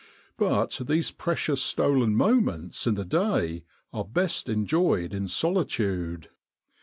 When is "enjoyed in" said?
4.49-5.27